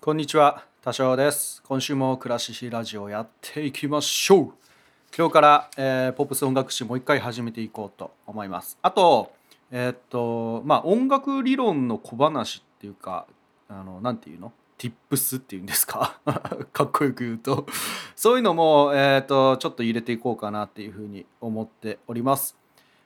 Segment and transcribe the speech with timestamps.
[0.00, 1.62] こんにちは、多少です。
[1.66, 4.52] 今週もクラシシラジオやっていきましょう。
[5.16, 8.78] 今日から、えーポップス音楽史もう一回始めていこうと思います。
[8.80, 9.32] あと、
[9.70, 13.26] えーっと、まあ音楽理論の小話っていうか、
[13.68, 16.20] あの、なんていうの ?tips っていうんですか？
[16.72, 17.66] かっこよく言うと。
[18.14, 22.56] そういうのも、えーっと、ちょっと入れていこうかなっていうふうに思っております。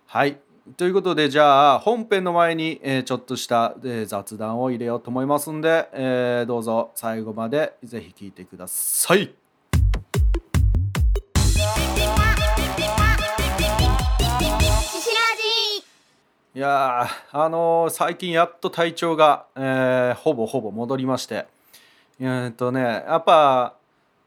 [0.07, 0.39] はい。
[0.77, 9.35] ということでじゃあ本編の前に、えーちょっとした、えー雑談を入れようと思いますんで、えーどうぞ最後までぜひ聞いてください。
[16.55, 21.47] いやーあのー最近やっと体調が、えーほぼほぼ戻りまして。
[22.21, 23.75] えーっとねやっぱ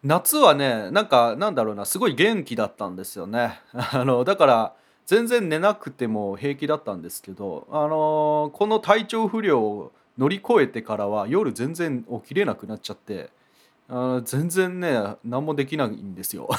[0.04, 3.62] 夏はねなんかなんだろうなすごい元気だったんですよね。
[3.72, 4.74] あのだから
[5.06, 13.30] 全然寝なくても平気だったんですけど、あのーこの体調不良を乗り越えてからは夜全然起きれなくなっちゃって
[13.90, 16.50] あ全然ね何もできないんですよ。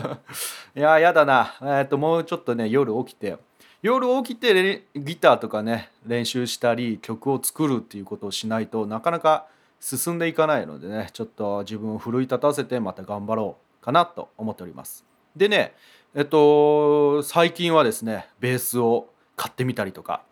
[0.76, 3.38] いややだな、えーともうちょっとね夜起きて。
[3.82, 9.46] 夜起きてギターとかね練習したり曲を作るっていうことをしないとなかなか
[9.80, 15.04] 進んでいかないのでねちょっと自分を奮い立たせてまた頑張ろうかなと思っております。
[15.34, 15.74] でね
[16.14, 20.22] えっと最近はですねベースを買ってみたりとか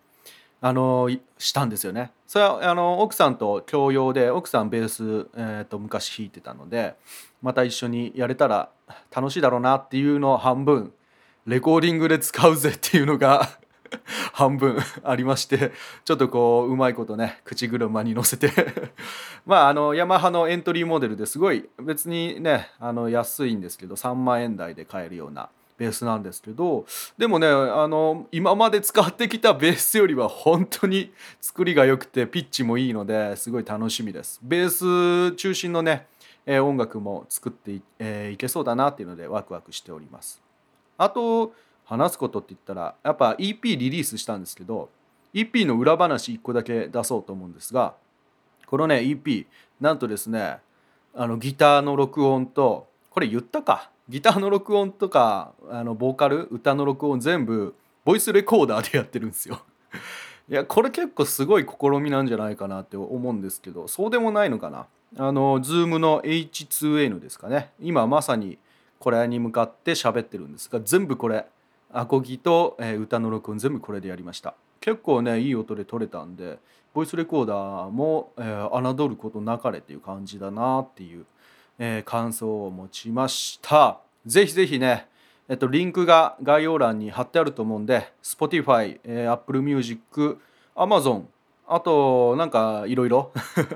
[0.61, 2.11] あのしたんですよね。
[2.27, 6.93] それはあの奥さんと共用で奥さんベース、えー、と昔弾いてたので
[7.41, 8.69] また一緒にやれたら
[9.13, 10.93] 楽しいだろうなっていうの半分
[11.47, 13.49] レコーディングで使うぜっていうのが
[14.33, 15.71] 半分ありまして
[16.05, 18.51] ちょっとこううまいことね口車に乗せて。
[19.47, 25.49] まああのヤマハのエントリーモデルですごい別にねあの安いんですけど3万円台で買えるような
[25.81, 26.85] ベースなんですけど
[27.17, 34.39] でもねあの今まで使ってきたベースよりは本当に作りが良くてピッチもいいのですごい楽しみです。
[34.43, 36.05] ベース中心のね、
[36.45, 40.39] え音楽も作ってい,、えーいけそうだなっていうのでワクワクしております。
[40.99, 41.51] あと
[41.83, 44.89] 話すことって言ったらやっぱ EP リリースしたんですけど
[45.33, 47.95] EP の裏話1個だけ出そうと思うんですが
[48.67, 49.47] このね EP
[49.79, 50.57] なんとですね
[51.15, 53.89] あのギターの録音とこれ言ったか？
[54.11, 57.73] ギターの録音とかあのボーカル歌の録音全部
[58.03, 59.61] ボイスレコーダーでやってるんですよ。
[60.49, 64.87] いやこれ結構すごい試みなんじゃないかなって思うんですけどそうでもないのかな。
[65.17, 67.71] あの Zoom の H2N ですかね。
[67.79, 68.57] 今まさに
[68.99, 71.45] これに向かって喋ってるんですが全部これ
[71.93, 74.55] アコギと、えー歌の録音全部これでやりました。
[74.81, 76.59] 結構ねいい音で撮れたんで
[76.93, 81.25] ボイスレコーダーも、えー侮ることなかれっていう感じだなっていう、
[81.79, 83.99] えー感想を持ちました。
[84.25, 85.07] ぜひぜひね
[85.49, 90.39] えっと、リンクが概要欄に貼ってあると思うんで Spotify、えー Apple Music、
[90.75, 91.23] Amazon
[91.67, 93.31] あとなんかいろいろ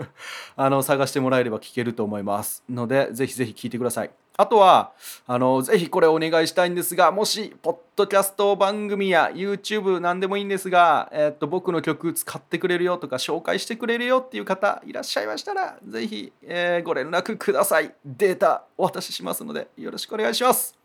[0.55, 4.11] あの探してもらえれば聞けると思いますのでぜひぜひ聞いてください。
[4.37, 4.91] あとは
[5.27, 20.77] あのぜひこれお願いしたいんですがもしポッドキャスト番組や YouTube 何でもいいんですが、えっと、僕の曲使ってくれるよとか紹介してくれるよっていう方いらっしゃいましたらぜひ、えーご連絡くださいデータお渡ししますのでよろしくお願いします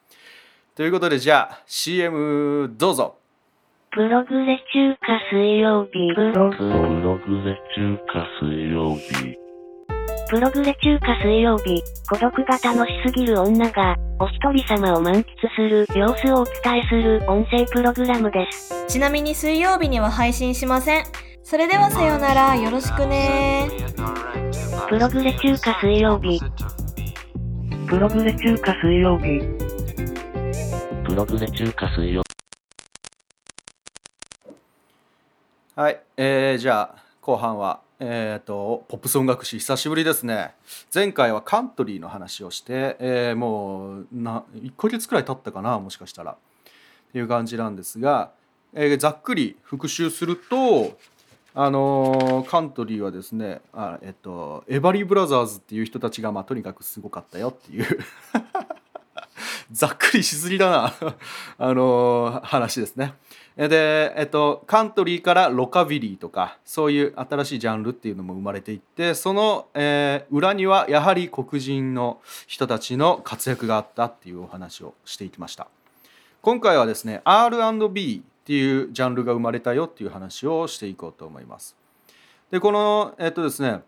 [0.75, 3.16] ということでじゃあ CM どうぞ
[3.93, 6.15] プログレ中華水曜日。
[6.15, 9.40] プロプログレ中華水曜日。
[10.31, 11.83] プログレ中華水曜日。
[12.09, 15.25] 孤独が楽しすぎる女が、お一人様を満喫
[15.57, 18.87] する様子をお伝えする音声プログラムです。
[18.87, 21.05] ちなみに水曜日には配信しません。
[21.43, 23.69] それではさようなら、よろしくね
[24.89, 26.41] プログレ中華水曜日。
[27.89, 29.41] プログレ中華水曜日。
[31.09, 32.23] プログレ中華水曜
[35.75, 40.55] はい、えーじゃあ後半はえっ、とポップス音楽史久しぶりですね。
[40.93, 46.33] 前回はカントリーの話をして、えーもうな1ヶ月くらい経ったかなもしかしたら。
[46.33, 48.31] っていう感じなんですが、
[48.72, 50.97] えーざっくり復習すると
[51.55, 57.98] あのーカントリーはですねあえっ、とエバリー・ブラザーズっていう人たちが、まあ、とにかくすごかったよっていう。
[59.72, 60.95] ざっくりしすぎだな
[61.59, 63.15] あのー話ですね。
[63.57, 75.69] で、えっと、カントリーからロカビリーとかそういう新しいジャンルっていうのも生まれていってその、えー裏にはやはり黒人の人たちの活躍があったっていうお話をしていきました。
[76.43, 81.77] 今回はですね R&B っていうジャンルが生まれたよっていう話をしていこうと思います。
[82.51, 83.83] でこのえっとですね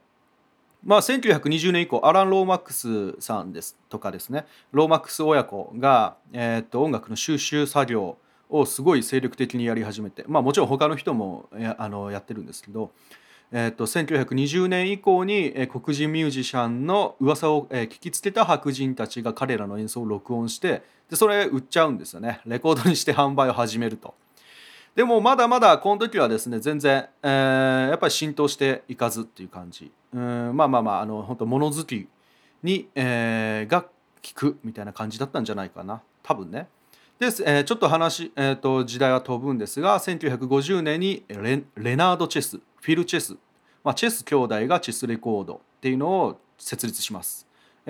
[0.84, 8.16] まあ、1920年以降アラン・ローマックスさんですとかですねローマックス親子が、えーっと音楽の収集作業
[8.48, 12.90] をすごい精力的にやり始めて、まあ、もちろん他の人もやあのやってるんですけど、
[13.50, 24.14] えー、と1920年以降に、え黒人ミュージシャンの噂を、えー聞きつけた白人たちが彼らの演奏を録音してでそれ売っちゃうんですよねレコードにして販売を始めると。
[24.94, 32.08] でもまだまだこの時はですね全然、えーやっぱり浸透していかずっていう感じうんまあまあまああの本当物好き
[32.62, 33.88] に、えーが効
[34.34, 36.68] くみたいな感じだったんじゃないかな多分ね。
[37.18, 43.36] で、えーちょっと話、えー、と時代は飛ぶんですが1950年にレレナード・チェスフィル・チェス、
[43.84, 47.46] まあ、チェス兄弟がチェスレコードっていうのを設立します。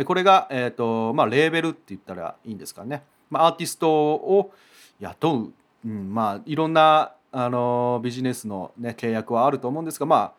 [0.07, 4.53] これが、えーとまあ、レーベルって言ったらいいんですかね、まあ、アーティストを
[5.01, 5.53] 雇う、
[5.85, 10.33] うんまあ、いろんな、あのビジネスの、ね、契約はあると思うんですが、まあ、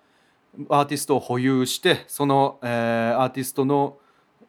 [0.70, 3.98] アーティストを保有してその、えーアーティストの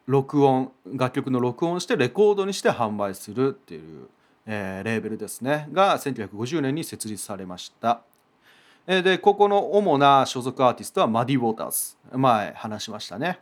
[0.07, 4.09] 録音楽曲の録音してレコードにして販売するっていう、
[4.47, 5.69] えーレーベルですね。
[5.73, 8.03] が1950年に設立されました。
[8.87, 12.19] えーでここの主な所属アーティストはマディ・ウォーターズ。
[12.19, 13.41] 前話しましたね。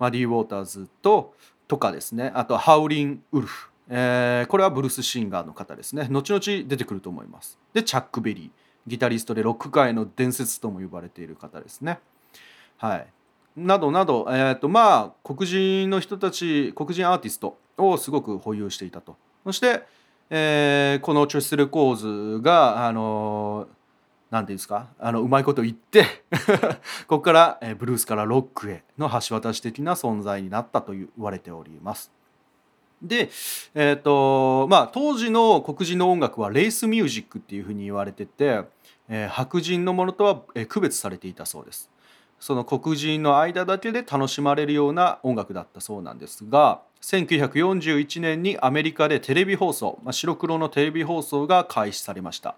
[0.00, 1.34] マディ・ウォーターズと
[1.68, 2.32] とかですね。
[2.34, 6.08] あとハウリン・ウルフ、えーこれはブルースシンガーの方ですね。
[6.10, 7.58] 後々出てくると思います。
[7.72, 8.61] でチャック・ベリー。
[8.86, 11.98] ギタリストでロック界の伝説とも呼ばれている方ですね。
[12.78, 13.06] はい。
[13.56, 19.16] などなど、えーとまあ、黒人の人たち黒人アーティストをすごく保有していたと。
[19.44, 19.82] そして、
[20.30, 23.68] えーこのチョイスレコーズがあの
[24.30, 24.86] なんていうんですか？
[24.98, 26.06] あのうまいこと言って
[27.06, 32.10] ここから、えーブルースからロックへの橋渡し的な存在になったと言われております。
[33.02, 33.30] で、
[33.74, 38.62] えーとまあ、当時の黒人の音楽はレースミュージックっていうふうに言われてて、
[39.08, 41.92] えー白人のものとは、えー区別されていたそうです。
[42.42, 52.56] その黒人の間だけで楽しまれるような音楽だったそうなんですが1941年にアメリカでテレビ放送、まあ、白黒のテレビ放送が開始されました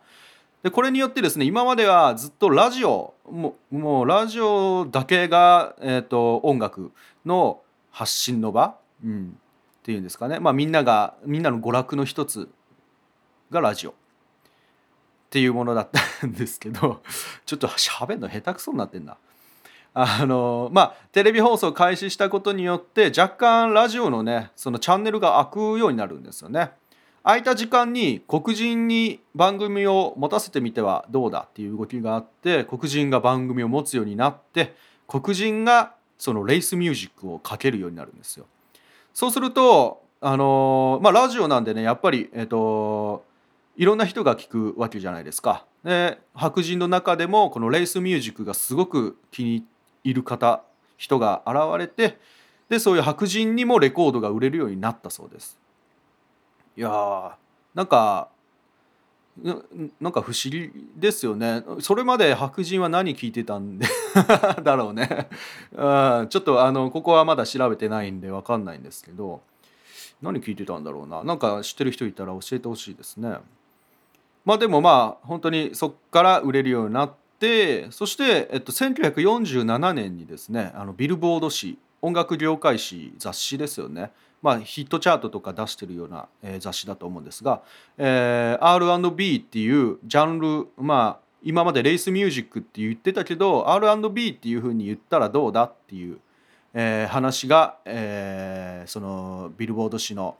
[0.62, 6.90] でこれによってですね今まではずっとラジオもうもうラジオだけが、えー、と音楽
[7.26, 9.36] の発信の場、うん、
[9.84, 12.48] っていうんですかね、まあ、みんながみんなの娯楽の一つ
[13.50, 13.94] がラジオっ
[15.28, 15.88] ていうものだっ
[16.20, 17.02] たんですけど
[17.44, 19.18] ちょっと喋るの下手くそになってんな。
[19.92, 26.70] あのまあテレビ放送開始したことによって若干ラジオのねそのチャンネルが開くようになるんですよね。
[27.22, 34.74] 空いた時間に黒人に番組を持たせてみてはどうだっていう動きがあって黒人が番組を持つようになって
[35.06, 38.46] 黒人がそのレースミュージックをかけるようになるんですよ。
[39.14, 43.24] そうするとあのまあラジオなんでねやっぱりえっ、と
[43.76, 45.64] いろんな人が聞くわけじゃないですか。
[45.84, 49.64] で白人の中でもこのレースミュージックがすごく気に
[50.02, 50.62] 入る方
[50.96, 52.18] 人が現れて
[52.68, 55.58] でそういう白人にもレコードが売れるようになったそうです。
[56.76, 57.32] いやー
[57.74, 58.28] なんか
[59.42, 59.56] な
[60.00, 61.64] なんか不思議ですよね。
[61.80, 63.86] それまで白人は何聞いてたんで
[64.62, 65.28] だろうね、
[65.72, 69.42] うん、ちょっとあのここはまだ調べてないんで分かんないんですけど
[70.22, 71.24] 何聞いてたんだろうな。
[71.24, 73.38] なんか知ってる人いたら教えてほしいですね。
[74.44, 84.12] まあでもまあ本当にそっから売れるようになってそして、えっと、1947年にですねあのビルボード誌音楽業界誌雑誌ですよね。
[84.44, 87.62] まあ、ヒットチャートとか出してるような、えー雑誌だと思うんですが、
[87.96, 96.18] えー R&B っていうジャンルまあ今までレースミュージックって言ってたけど R&B っていうふうに言ったらどうだっていう、
[96.74, 100.36] えー話が、えーそのビルボード誌の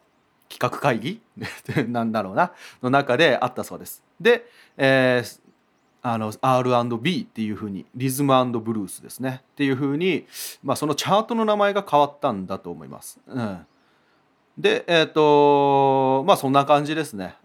[0.51, 1.23] 企画会議
[1.89, 2.53] なんだろうな
[2.83, 4.05] の中であったそうです。
[4.21, 4.45] で、
[4.77, 5.41] えー
[6.07, 10.27] あの R&B っていうふうにリズムブルースですねっていうふうに、
[10.63, 13.19] まあ、そのチャートの名前が変わったんだと思います。
[13.27, 13.67] うん
[14.59, 17.37] でえっ、とまあそんな感じですね。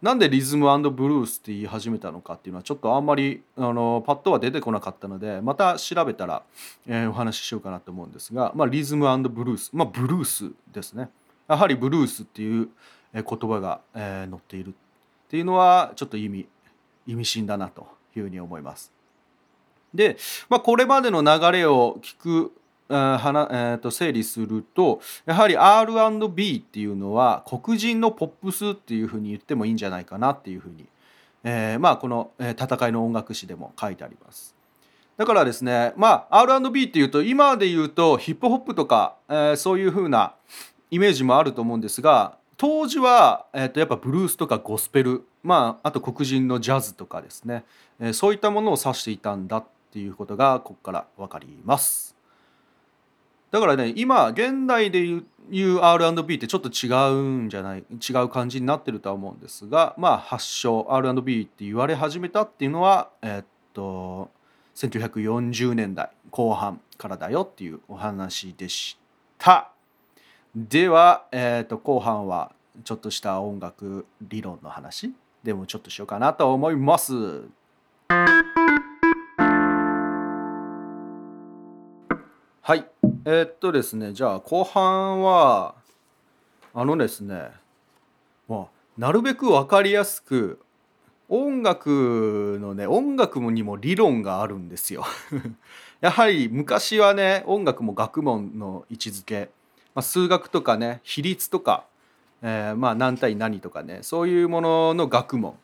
[0.00, 6.44] なんでリズムブルースって言い始めたのかっていうのはちょっとあんまりあのパッとは出てこなかったのでまた調べたら、
[6.86, 11.10] えーお話ししようかなと思うんですが、まあ、リズムブルースまあブルースですね
[11.48, 12.68] やはりブルースっていう
[13.12, 14.72] 言葉が、えー載っているっ
[15.30, 16.46] ていうのはちょっと意味
[17.08, 18.92] 意味深だなというふうに思います。
[19.94, 20.16] で、
[20.48, 22.52] まあ、これまでの流れを聞く
[22.94, 30.86] はなえーと整理するとやはり R&B っていうのは黒人のポップスっていうふうに言ってもいいんじゃないかなっていうふうに、
[31.44, 34.54] えーまあ、この、戦いの音楽史でも書いてあります。
[35.16, 40.34] だからですね、まあ、R&B っていうと今で言うとヒップホップとか、えーそういうふうな
[40.90, 47.64] イメージもあると思うんですが当時は、えーとやっぱブルースとかゴスペル、まあ、あと黒人のジャズとかですね、
[47.98, 52.17] えーそういったものを指していたんだっていうことがここから分かります。
[53.50, 55.06] だからね今現代で
[55.50, 64.30] 言う R&B ってちょっと違うんじゃない違う感じになってるとは思うんですがまあ発祥 R&B って言われ始めたっていうのはえっと
[64.74, 68.98] 1940年代後半からだよっていうお話でし
[69.38, 69.70] た。
[70.54, 72.52] では、えー、と後半は
[72.84, 75.12] ちょっとした音楽理論の話
[75.42, 77.42] でもちょっとしようかなと思います。
[83.30, 85.74] えー、っとですねじゃあ後半は
[86.72, 87.50] あのですね
[88.48, 88.66] まあ
[88.96, 90.58] なるべく分かりやすく
[91.28, 95.04] 音楽のね音楽にも理論があるんですよ。
[96.00, 99.50] やはり昔はね音楽も学問の位置づけ、
[99.94, 101.84] まあ、数学とかね比率とか、
[102.40, 105.58] えー、まあ何対何とかねそういうものの学問。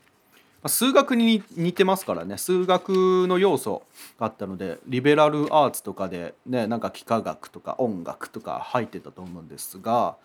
[0.66, 3.82] 数学に似てますからね数学の要素
[4.18, 10.16] があったのでリベラルアーツとかでねなんか幾何学とか音楽とか入ってたと思うんですが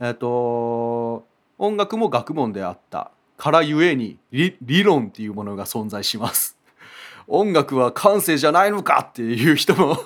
[0.00, 1.26] えっ、ー、と
[1.58, 6.56] 音楽も学問であったからゆえに理論っていうものが存在します。
[7.28, 9.98] 音楽は感性じゃないのかっていう人も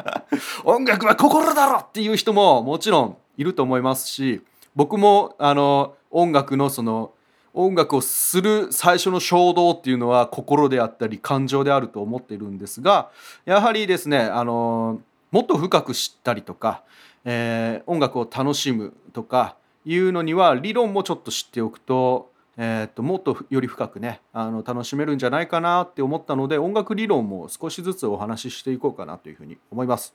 [0.64, 4.40] 音楽は心だろっていう人ももちろんいると思いますし
[4.74, 7.12] 僕もあの音楽のその
[7.54, 13.10] 音楽をする最初の衝動っていうのは心であったり感情であると思っているんですが
[13.44, 16.82] やはりですねあのもっと深く知ったりとか、
[17.24, 30.14] えー、音楽を楽しむとかいうのには理論もちょっと知っておくと,、えー、ともっとより深くねあの楽しめるんじゃないかなって思ったので音楽理論も少しずつお話ししていこうかなというふうに思います。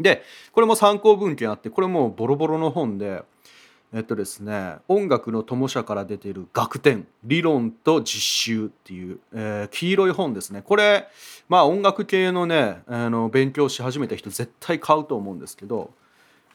[0.00, 3.22] でこれも参考文献あってこれもボロボロの本で
[3.94, 10.62] えっとですね音楽の友社から出ている「楽天理論と実習」っていう、えー、黄色い本ですね。
[10.62, 11.08] これ
[11.48, 15.90] まあ音楽系のねあの勉強し始めた人絶対買うと思うんですけど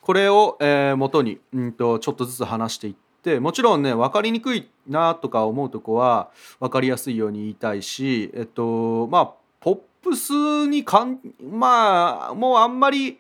[0.02, 13.20] これを、えー、元にうんとちょっとずつ話していってもちろんね分かりにくいなとか思うとこは分かりやすいように言いたいしえっとまあポップスにかんまあもうあんまり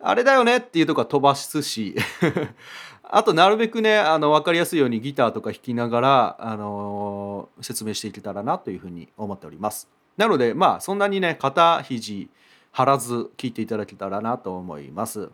[0.00, 1.96] あれだよねっていうとこは飛ばすし
[3.10, 9.88] あとなるべくねあの分かりやすいようにギターとか弾きながら、あのー、説明していけたらなというふうに思っております。
[10.18, 12.28] なのでまあそんなにね肩肘
[12.72, 15.30] 張らず聞いていただけたらなと思います。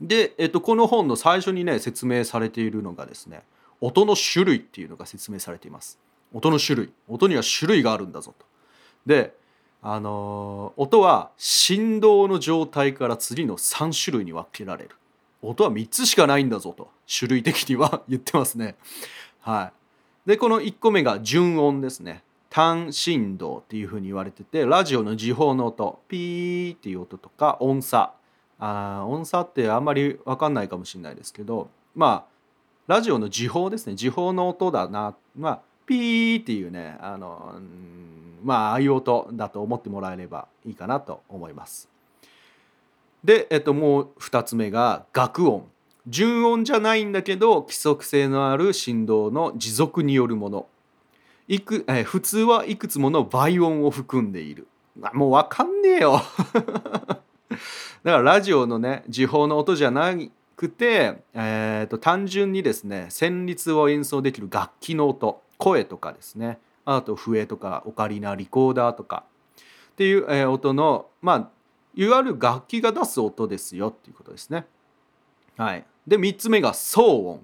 [0.00, 3.42] で、えっと、この本の最初にね説明されているのがですね
[3.80, 5.98] 音の種類っていうのが説明されています。
[6.32, 8.46] 音の種類音には種類があるんだぞと。
[9.06, 9.34] で
[9.82, 14.90] あのー、音は振動の状態から次の3種類に分けられる。
[15.42, 18.76] 音は3つしかないんだぞと種類的には 言ってますね。
[19.40, 19.72] は
[20.26, 22.22] い、でこの1個目が純音ですね。
[22.50, 28.14] 単振動っていうふうに言われててラジオの時報の音ピーっていう音とか音差
[28.58, 32.36] あ音差ってあんまり分かんないかもしれないですけどまあ
[32.86, 37.60] ラジオの時報ですね時報の音だなまあピーっていうねあの
[38.42, 41.95] まあああいう音だと思ってもらえればいいかなと思います。
[43.24, 45.68] で、えっと、もう2つ目が楽音。
[46.08, 50.66] 純音じゃないんだけど規則性のある振動の持続によるもの。
[51.48, 54.68] いく、え普通はいくつもの倍音を含んでいる。
[55.12, 56.22] もう分かんねえよ。
[58.04, 60.14] だからラジオのね時報の音じゃな
[60.56, 65.40] くて、えーと、単純にですね旋律を演奏できる楽器の音。
[65.58, 66.58] 声とかですね。
[66.84, 69.24] あと笛とかオカリナリコーダーとか。
[69.92, 71.50] っていう、えー、音のまあ
[71.96, 74.66] いわゆる楽器が出す音ですよっていうことですね。
[75.56, 77.40] はい、で3つ目が騒音。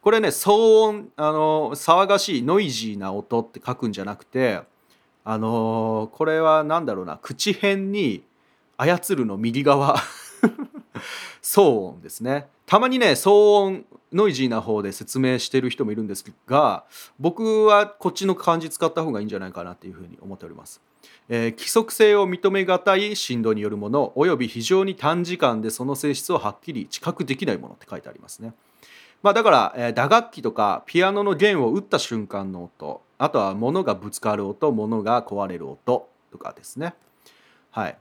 [0.00, 4.60] これね騒音あの騒がしいノイジーな音って書くんじゃなくて
[5.24, 8.22] あのこれは何だろうな口辺に
[8.78, 9.96] 操るの右側
[11.42, 12.48] 騒音ですね。
[12.64, 16.84] たまにね騒音ノイジーな方で説明してる人もいるんですが
[17.18, 20.80] 僕はこっちの漢字使った方がいいんじゃないかなっていうふうに思っております。
[21.28, 28.52] えー、規則性を認めがたい振動によるものおよび非常に短時間でその性質をはっきり知覚できないものって書いてありますね。
[29.22, 36.94] まあ、だから、えー、打楽器とかピアノの弦を打った瞬間の音あとは物がぶつかる音物が壊れる音とかですね。
[37.70, 37.98] はい、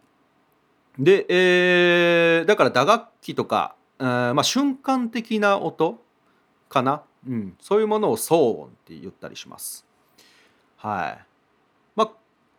[1.00, 6.02] で、えー、だから打楽器とか、えーまあ、瞬間的な音
[6.70, 9.86] かな、うん、そういうものを騒音って言ったりします。
[10.78, 11.35] はい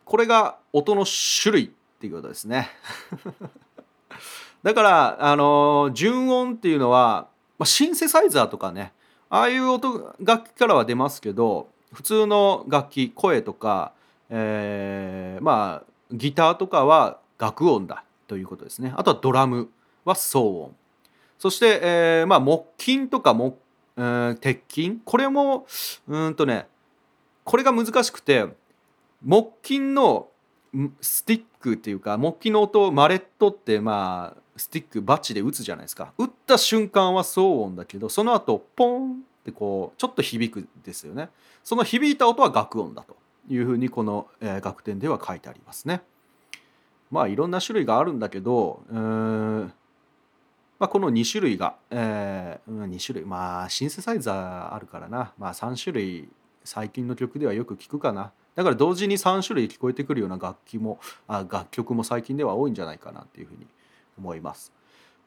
[0.06, 1.68] これが音の種類っ
[2.00, 2.70] ていうことですね。
[4.62, 8.92] だからあの純音っていうのは、まあ、シンセサイザーとかね
[9.28, 13.92] ああいう音楽器からは出ますけど普通の楽器声とか、
[14.30, 18.94] えー、まあギターとかは楽音だということですね。
[18.96, 19.68] あとはドラム
[20.04, 20.76] は騒音。
[21.38, 23.58] そして、えー、まあ木琴とか木、
[23.96, 25.00] えー、鉄琴。
[25.04, 25.66] これも
[26.06, 26.68] うんとね
[27.42, 28.46] これが難しくて
[29.22, 30.28] 木琴の
[31.00, 36.12] スティックっていうか木器の音マレットってまあスティックバチで打つじゃないですか。
[36.18, 41.30] 打った瞬間は騒音だけどその後ポンってこうちょっと響くですよね。
[41.62, 43.16] その響いた音は楽音だと
[43.48, 46.02] いうふうにこの、えー、楽典では書いてありますね。
[47.10, 49.72] まあいろんな種類があるんだけどうーん、
[50.78, 55.32] まあ、この2種類が、えー、2種類まあシンセサイザーあるからな。
[55.38, 56.28] まあ3種類
[56.64, 58.32] 最近の曲ではよく聞くかな。
[58.56, 60.98] だから同時に3種類聞こえてくるような楽器も
[61.28, 63.66] あ楽曲も最近では多いんじゃないかなっていうふうに
[64.18, 64.72] 思います。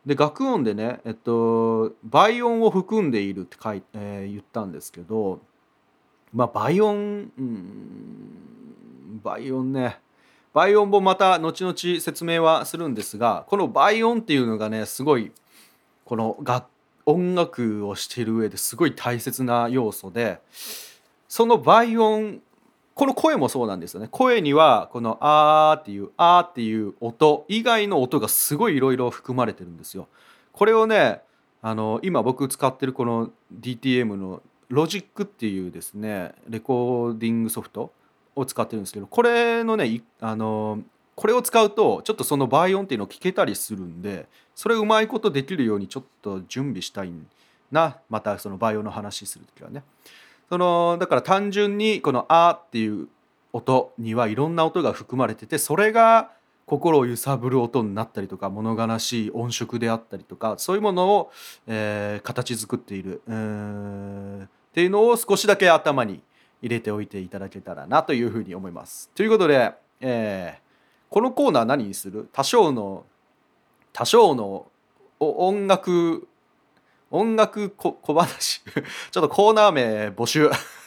[0.05, 5.39] で楽音でね、えっと、倍音を含んでいるって書い、えー、言ったんですけど
[6.33, 9.99] まあ倍音うん倍音ね
[10.53, 15.31] 倍音もまた後々説明はするんですがこの倍音っていうのがねすごい
[16.05, 16.65] この楽
[17.05, 20.39] 音楽をしている上ですごい大切な要素で
[21.27, 22.41] その倍音
[22.99, 30.09] この声もそうなんですよね声にはこの「あー」っていう「あー」っていう音以外の音がすごいいろいろ含まれてるんですよ。
[30.51, 31.21] これをね
[31.61, 37.93] あの今僕使ってるこの DTM のロジックっていうですねレコーディングソフト
[38.35, 40.83] を使ってるんですけどこれのねあの
[41.15, 47.13] これを使うとちょっとその倍音っていうのを聞けたりするんでそれうまいことできるようにちょっと準備したい
[47.71, 49.83] なまたその倍音の話する時はね。
[50.49, 53.07] そのだから単純にこの「あ」っていう
[53.53, 56.31] 音にはいろんな音が含まれててそれが
[56.65, 61.31] 心を揺さぶる音になったりとか物悲しい音色であったりとかそういうものを、
[61.65, 66.21] えー、形作っている、っていうのを少しだけ頭に
[66.61, 69.09] 入れておいていただけたらなというふうに思います。
[69.15, 72.29] ということで、えー、このコーナー何にする？
[72.31, 73.03] 多少の
[73.91, 74.67] 多少の
[75.19, 76.27] 音楽
[77.11, 78.61] 音楽小話？
[79.11, 80.49] ちょっとコーナー名募集。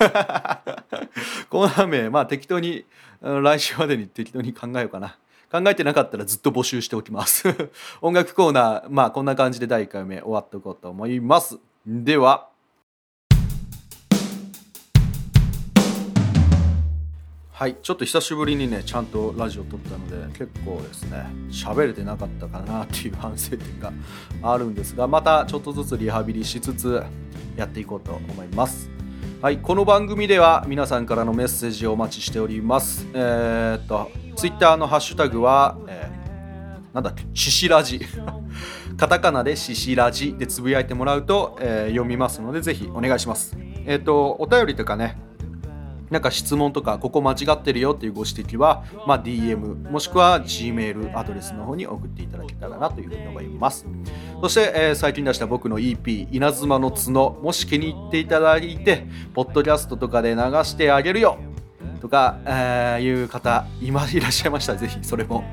[1.51, 2.85] コーナー名まあ適当に
[3.21, 5.17] 来週までに適当に考えようかな。
[5.51, 7.45] 考えてなかったらずっと募集しておきます。
[8.01, 11.59] 音楽コーナーまあこんな感じで第1回目終わっておこうと思います。
[11.87, 12.52] では。
[17.63, 23.93] はいちょっと久しぶりにねちゃんとラジオ撮ったので結構ですね喋れてなかったかなっていう反省点が
[24.43, 27.01] あるんですがまたちょっとずつリハビリしつつ
[27.55, 28.91] やっていこうと思います。
[29.41, 33.07] はいこの番組では皆さんからのメッセージをお待ちしております。
[33.15, 38.01] えー、っと Twitter のハッシュタグは、えー、なんだっけシシラジ。
[38.99, 43.57] カタカナでシシラジでつぶやいてもらうと、えー、読みますのでぜひお願いします。
[43.87, 45.17] えー、っとお便りとかね
[46.13, 53.87] なんか質問とかここ間違ってるよっていうご指摘は、まあ、DM もしくは Gmail アドレスの方に送っていただけたらなというふうに思います。
[54.43, 61.39] そして、えー、最近出した僕の EP 稲妻の角もし気に入っていただいてポッドキャストとかで流してあげるよ
[62.03, 65.45] とか、えー、いう方今いらっしゃいましたらぜひそれも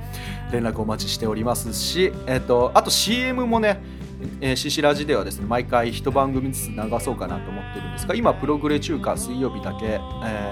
[0.51, 3.79] 連絡お待ちしておりますし、えーとあと CM もね
[4.41, 9.99] えー、シシラジではですね毎回一番組ずつ流そうかなと思ってるんですが今プログレ中華水曜日だけ、え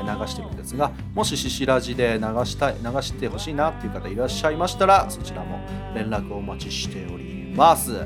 [0.04, 5.60] ー、流してるんですがもしシシラジで流したい流してほしいなっていう方いらっしゃいましたらそちらも
[5.94, 8.06] 連絡をお待ちしております。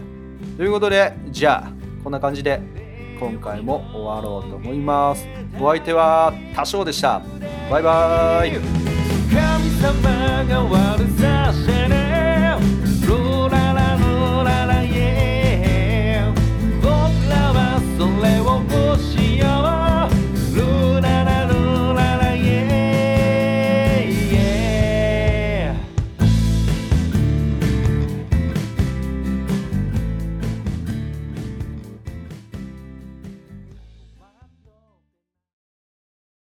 [0.57, 1.71] ということでじゃあ
[2.03, 2.59] こんな感じで
[3.19, 5.27] 今回も終わろうと思います。
[5.59, 7.21] お相手は多少でした。
[7.69, 8.47] バイバー
[11.97, 12.00] イ